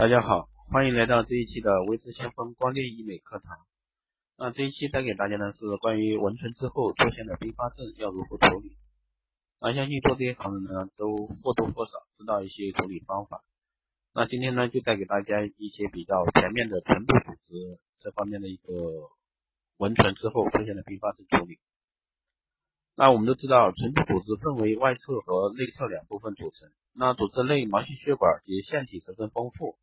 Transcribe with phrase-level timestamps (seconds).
[0.00, 3.58] 大家好，欢迎来到这一期的维持先锋光电医美课堂。
[4.38, 8.78] 那这一期带给大家的是关于纹唇之后出现的并发症要如何处理。
[9.60, 13.44] 那相信做这些行的呢，都或多或少知道一些处理方法。
[14.14, 18.72] 那今天呢，就带给大家一些比较全面的唇部组织这方面的一个
[19.76, 21.58] 纹唇之后出现的并发症处理。
[22.96, 26.70] 那我们都知道，唇部组织分为外侧和内侧两部分组成。
[26.94, 29.76] 那组织内毛细血管及腺体十分丰富。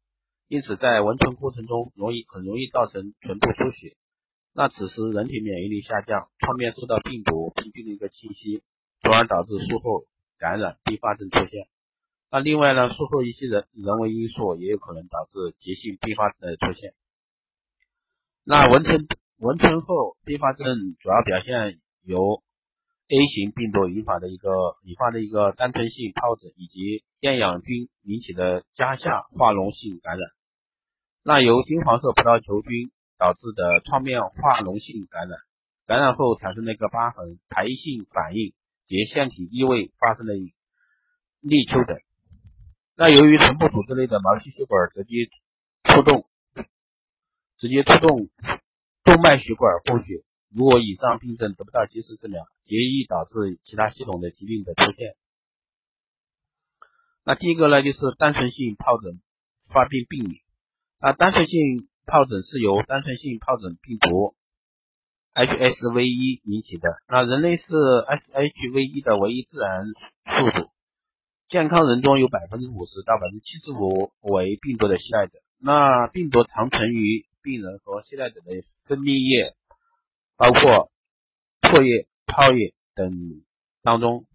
[0.50, 3.98] 因此，在纹唇过程中，容易很容易造成唇部出血。
[4.54, 8.64] 那此时人体免疫力下降，创面受到病毒病菌的一个侵袭，
[9.02, 10.06] 从而导致术后
[10.38, 11.68] 感染并发症出现。
[12.32, 16.94] 那另外呢，术后一些人人为因素也有可能导致急性并发症的出现。
[18.46, 19.06] 那纹唇
[19.40, 20.66] 纹唇后并发症
[21.00, 22.42] 主要表现由
[23.10, 24.50] A 型病毒引发的一个
[24.84, 30.30] 引发的一个单纯性疱疹，以及厌氧菌引起的加下化脓性感染。
[31.28, 35.38] 那由金黄色葡萄球菌导致的创面化脓性感染，
[35.86, 38.54] 感染后产生的一个疤痕、排异性反应
[38.86, 40.34] 及腺体异位发生的
[41.42, 41.98] 立丘等。
[42.96, 45.30] 那由于唇部组织内的毛细血管直接
[45.84, 46.30] 触动，
[47.58, 48.30] 直接触动
[49.04, 50.24] 动脉血管供血，
[50.56, 55.18] 如果以上病症得不到及时治疗，也易导致其他系统的疾病的出现。
[57.26, 59.20] 那第一个呢，就是单纯性疱疹
[59.74, 60.42] 发病病理。
[61.00, 64.36] 啊，单纯性疱疹是由单纯性疱疹病毒
[65.36, 66.90] HSV1 引起的。
[67.08, 69.86] 那人类是 SHV1 的唯一自然
[70.26, 70.70] 宿主，
[71.50, 75.40] 健康人中有百分之五十到百分之七十五为病毒的携带者。
[75.60, 78.52] 那病毒常存于病人和携带者的
[78.86, 79.56] 分泌液，
[80.36, 80.92] 包括
[81.62, 83.44] 唾液、泡液等
[83.84, 84.27] 当中。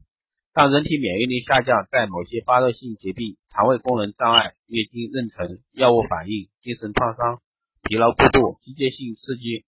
[0.55, 7.41] 当人体免疫力下降，在某些发热性疾病、肠胃功能障碍、月经妊娠、药物反应、精神创伤、
[7.81, 9.64] 疲劳过度、机械性刺激，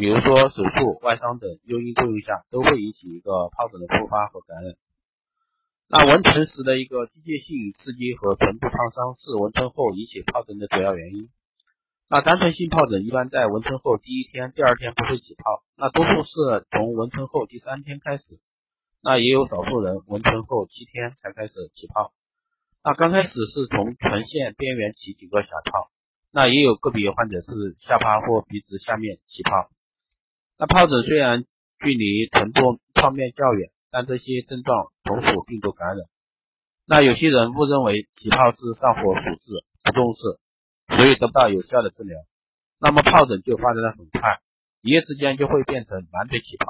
[0.00, 4.76] 比如说手术、外伤等诱因作用下，都会引起一个疱疹的复发和感染。
[5.90, 11.28] 那纹唇时的一个机械性刺激和唇部创伤是纹唇后引起疱疹的主要原因。
[12.08, 18.40] 那单纯性疱疹一般在纹唇后第一天、第二天不会起泡，那多数是从纹唇后第三天开始。
[19.00, 22.12] 那也有少数人纹唇后七天才开始起泡，
[22.82, 25.90] 那刚开始是从唇线边缘起几个小泡，
[26.32, 29.70] 那也有个别患者是下巴或鼻子下面起泡。
[30.58, 31.44] 那疱疹虽然
[31.78, 35.98] 距离唇部创面较远，但这些症状同属病毒感染。
[36.84, 42.18] 那有些人误认为起泡是上火所致，不重视，所以得不到有效的治疗，
[42.80, 44.40] 那么疱疹就发展的很快，
[44.82, 46.66] 一夜之间就会变成满嘴起泡。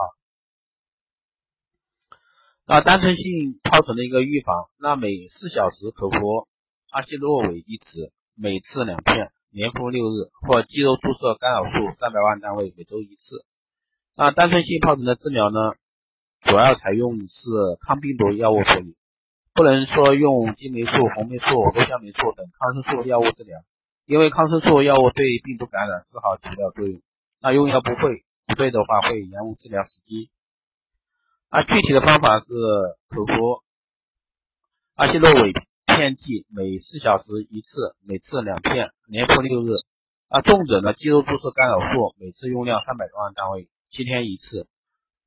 [2.70, 3.24] 那单纯性
[3.64, 6.46] 疱疹的一个预防，那每四小时口服
[6.90, 13.42] 阿昔洛韦一匙，每次两片，连服六日，或肌肉注射干扰素三百万单位，每周一次。
[14.14, 15.56] 那单纯性疱疹的治疗呢，
[16.42, 17.48] 主要采用是
[17.80, 18.96] 抗病毒药物处理，
[19.54, 23.60] 不能说用金霉素、红霉素、罗香霉素等抗生素药物治疗，
[24.04, 27.00] 因为抗生素药物对病毒感染丝毫起不了作用。
[27.40, 30.28] 那用药不会不对的话，会延误治疗时机。
[31.50, 32.44] 啊，具体的方法是
[33.08, 33.62] 口服
[34.96, 35.54] 阿昔洛韦
[35.86, 39.70] 片剂，每四小时一次，每次两片，连服六日。
[40.28, 44.68] 啊，重者呢，肌肉注射干扰素，每次用量三百多万单位，七天一次。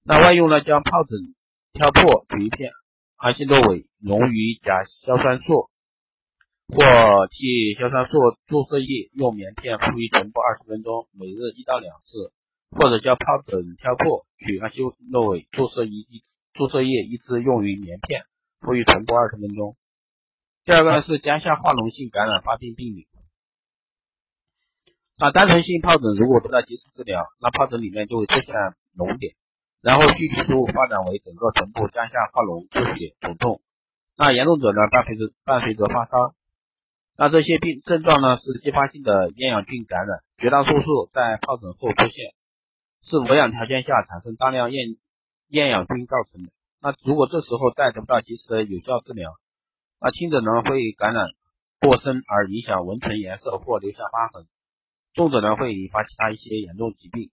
[0.04, 1.34] 那外用呢，将疱疹
[1.74, 2.72] 挑破取一片
[3.16, 5.72] 阿昔洛韦溶于甲硝酸素
[6.68, 12.32] 或替硝酸素注射液，用棉片敷于唇部二十分钟，每日一到两次。
[12.72, 16.24] 或者叫疱疹挑破，取阿昔洛韦注射一一
[16.54, 18.24] 注射液一支，用于棉片，
[18.62, 19.76] 敷于臀部二十分钟。
[20.64, 23.08] 第二个呢是家下化脓性感染发病病理。
[25.18, 28.56] 那单纯性疱疹如果得到及时治疗，那疱疹里面就会出现
[28.96, 29.36] 脓点，
[29.82, 33.62] 然后继续出发展为整个臀部家下化脓、出血、肿痛。
[34.16, 36.34] 那严重者呢伴随着伴随着发烧。
[37.18, 42.34] 那这些病症状呢是继发性的厌氧菌感染，绝大多数在疱疹后出现。
[43.02, 44.96] 是无氧条件下产生大量厌
[45.48, 46.52] 厌氧菌造成的。
[46.82, 49.32] 那如果这时候再得不到及时的有效治疗，
[50.00, 51.30] 那轻者呢会感染
[51.80, 54.48] 过深而影响纹唇颜色或留下疤痕，
[55.14, 57.32] 重者呢会引发其他一些严重疾病。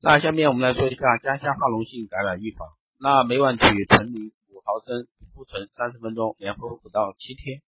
[0.00, 2.68] 那下面我们来说一下家下化脓性感染预防。
[2.98, 7.60] 那每晚取纯磷五毫升敷存三十分钟，连敷五到七天。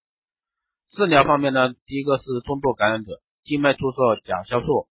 [0.88, 4.88] 治疗方面呢，第一个是重度感染者，静脉注射甲硝唑。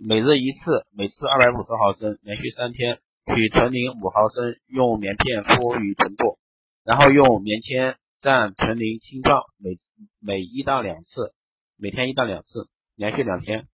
[0.00, 3.00] 每日一次，每次二百五十毫升，连续三天。
[3.26, 6.38] 取纯零五毫升，用棉片敷于唇部，
[6.82, 9.76] 然后用棉签蘸纯零清创，每
[10.18, 11.34] 每一到两次，
[11.76, 13.66] 每天一到两次，连续两天。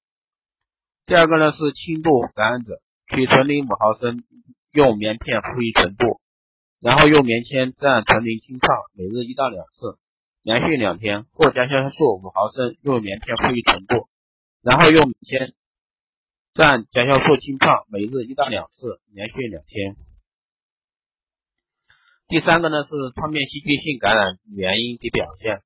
[1.06, 2.80] 第二个呢是轻度感染者，
[3.14, 4.24] 取纯零五毫升，
[4.72, 6.20] 用棉片敷于唇部，
[6.80, 9.98] 然后用棉签蘸纯零清创，每日一到两次，
[10.42, 11.26] 连续两天。
[11.30, 14.08] 或甲硝素五毫升，用棉片敷于唇部，
[14.62, 15.54] 然后用棉签
[16.54, 19.96] 蘸甲硝唑清创，每日一到两次，连续两天。
[22.28, 25.62] 第三个呢是创面细菌性感染原因及表现。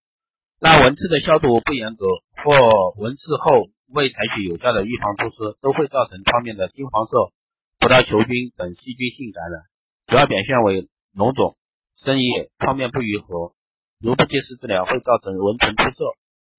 [0.58, 2.06] 那蚊刺的消毒不严格，
[2.42, 2.56] 或
[2.96, 7.34] 蚊刺后未采取有效的预防措施，都会造成创面的金黄色
[7.80, 9.60] 葡萄球菌等细菌性感染，
[10.06, 11.58] 主要表现为脓肿、
[11.96, 13.52] 生液、创面不愈合。
[14.00, 16.16] 如不及时治疗，会造成蚊唇出色，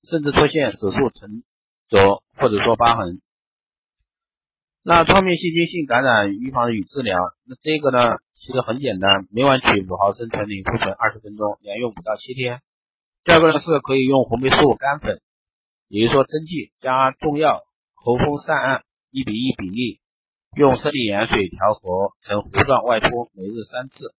[0.08, 1.42] 甚至出现手术成
[1.90, 3.22] 褶或者说疤痕。
[4.89, 7.15] 那创面细菌性感染预防与治疗，
[7.45, 8.18] 那这个呢？
[8.33, 12.63] 其实很简单，每晚取五毫升纯磷，敷唇二十分钟，连用五到七天。
[13.24, 15.21] 第二个呢是可以用红霉素干粉，
[15.89, 17.62] 也就是说针剂加中药，
[17.94, 20.00] 喉风散按，一比一比例，
[20.57, 24.15] 用生理盐水调和成糊状外敷，每日三次。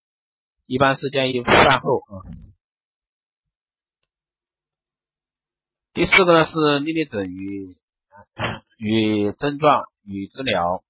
[0.67, 2.31] 一般是建议饭后啊。
[5.95, 7.77] 第四个呢是粒粒疹与
[8.79, 10.83] 与症状与治疗。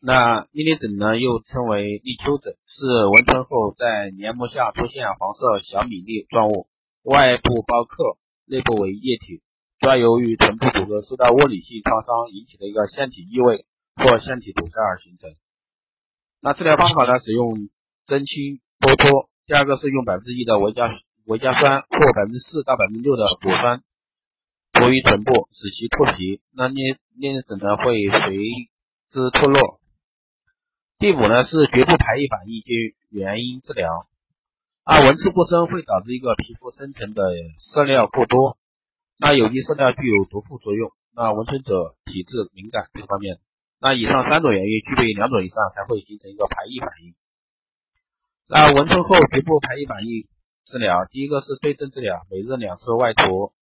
[0.00, 6.68] 那粒粒疹呢，又称为立秋疹，是蚊喷后在黏膜下出现黄色小米粒状物，
[7.02, 9.42] 外部包壳，内部为液体，
[9.78, 13.64] 主要由于唇部骨骼受到物理性创伤引起的一个腺体异位
[13.94, 15.30] 或腺体堵塞而形成。
[16.40, 17.68] 那治疗方法呢，使用
[18.04, 20.88] 针清剥脱，第二个是用百分之一的维加
[21.24, 23.82] 维加酸或百分之四到百分之六的果酸
[24.76, 26.40] 涂于唇部，使其脱皮。
[26.52, 26.74] 那粒
[27.16, 28.36] 粒疹呢，会随
[29.08, 29.80] 之脱落。
[30.98, 34.06] 第五呢是局部排异反应及原因治疗，
[34.84, 37.22] 啊，蚊刺过深会导致一个皮肤生成的
[37.58, 38.58] 色料过多，
[39.18, 43.38] 那有机色料具有毒副作用，那蚊虫者体质敏感这方面，
[43.80, 47.14] 那以上三种原因具备两种以上才会形成一个排异反应。
[48.48, 50.28] 那蚊虫后局部排异反应
[50.64, 53.52] 治疗，第一个是对症治疗，每日两次外涂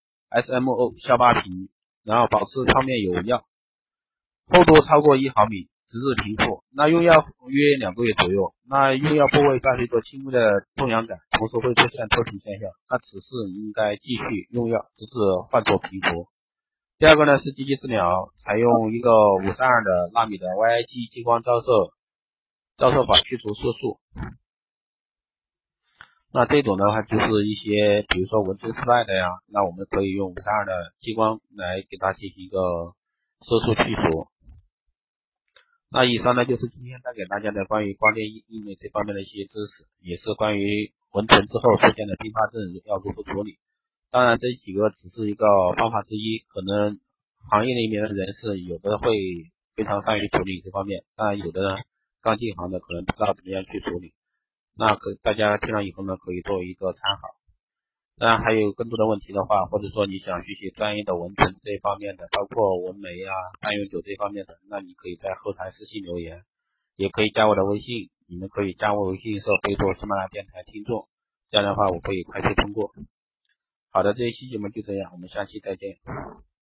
[0.43, 1.69] SMO 消疤平，
[2.03, 3.45] 然后保持创面有药，
[4.47, 5.69] 厚度超过一毫米。
[5.87, 7.13] 直至平复，那用药
[7.47, 15.15] 约两个月左右，那用药部位伴随着轻微的痛痒感，同时会出现脱皮现象，那此时应该继续用药，直至
[15.51, 16.27] 患处平复。
[16.99, 19.13] 第二个呢是积极治疗，采用一个
[19.45, 21.67] 五三二的纳米的 YIG 激光照射
[22.77, 24.01] 照射法去除色素。
[26.37, 32.59] 那这种的话就是一些，比如说纹身失败的呀，那我们可以用五三二的激光来给它进行一个
[33.47, 34.27] 色素去除。
[35.91, 43.59] 那以上呢就是今天带给大家的关于光电医医美这方面的一些知识，也是关于纹唇之后出现的并发症要如何处理。
[44.11, 45.47] 当然这几个只是一个
[45.79, 46.99] 方法之一，可能
[47.49, 49.15] 行业里面的人士有的会
[49.77, 51.77] 非常善于处理这方面，当然有的呢
[52.23, 54.13] 刚进行的可能不知道怎么样去处理。
[54.77, 57.29] 那可大家听了以后呢，可以作为一个参考。
[58.17, 66.43] 当然还有更多的问题的话，或者说你想学习专业的纹唇这方面的，包括纹眉啊、半永久这方面的，那你可以在后台私信留言，
[66.97, 71.09] 也可以加我的微信，你们可以加我微信时候备注喜马拉雅电台听众，
[71.49, 72.93] 这样的话我可以快速通过。
[73.91, 75.99] 好的，这一期节目就这样，我们下期再见。